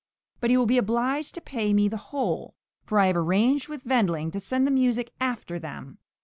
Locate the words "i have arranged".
2.99-3.67